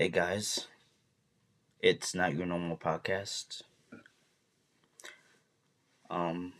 [0.00, 0.66] Hey guys,
[1.78, 3.64] it's not your normal podcast.
[6.08, 6.54] Um,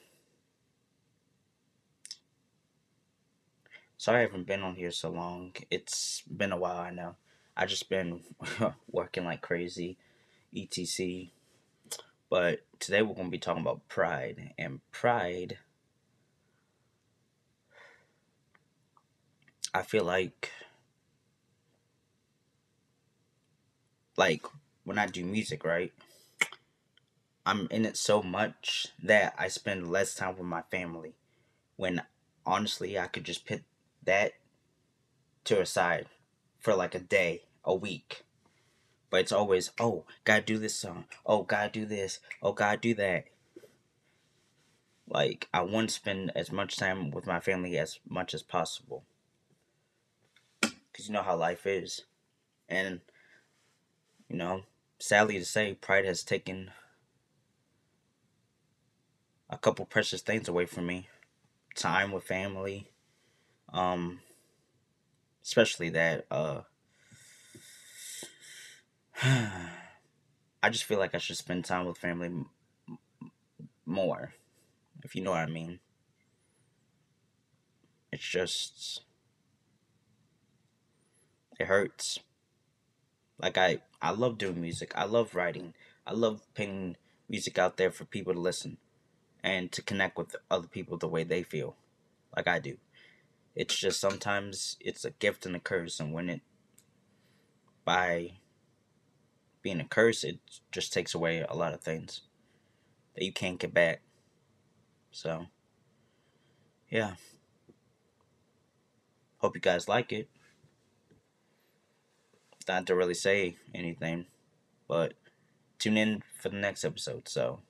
[3.96, 5.53] sorry I haven't been on here so long.
[5.71, 7.16] It's been a while, I know.
[7.56, 8.21] I just been
[8.90, 9.97] working like crazy,
[10.54, 11.30] etc.
[12.29, 15.57] But today we're gonna be talking about pride and pride.
[19.73, 20.52] I feel like
[24.20, 24.45] like
[24.84, 25.95] when I do music, right?
[27.47, 31.15] I'm in it so much that I spend less time with my family.
[31.77, 32.02] When
[32.45, 33.62] honestly, I could just put
[34.05, 34.33] that
[35.45, 36.05] to a side
[36.59, 38.25] for like a day, a week.
[39.09, 41.06] But it's always, oh, gotta do this song.
[41.25, 42.20] Oh, gotta do this.
[42.42, 43.25] Oh, gotta do that.
[45.09, 49.02] Like, I want to spend as much time with my family as much as possible.
[50.61, 52.02] Because you know how life is.
[52.69, 53.00] And
[54.31, 54.62] you know,
[55.00, 56.70] sadly to say, pride has taken
[59.50, 61.09] a couple precious things away from me.
[61.75, 62.86] Time with family.
[63.73, 64.20] Um
[65.42, 66.61] especially that uh
[70.62, 72.31] I just feel like I should spend time with family
[73.84, 74.34] more,
[75.03, 75.81] if you know what I mean.
[78.12, 79.03] It's just
[81.58, 82.20] it hurts.
[83.41, 84.93] Like I I love doing music.
[84.95, 85.75] I love writing.
[86.06, 86.97] I love putting
[87.29, 88.79] music out there for people to listen
[89.42, 91.77] and to connect with other people the way they feel,
[92.37, 92.77] like I do.
[93.55, 96.41] It's just sometimes it's a gift and a curse, and when it
[97.84, 98.33] by
[99.62, 100.39] being a curse, it
[100.70, 102.23] just takes away a lot of things
[103.14, 104.01] that you can't get back.
[105.11, 105.47] So,
[106.89, 107.14] yeah.
[109.39, 110.29] Hope you guys like it
[112.71, 114.27] not to really say anything,
[114.87, 115.15] but
[115.79, 117.29] tune in for the next episode.
[117.29, 117.61] So,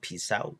[0.00, 0.56] peace out.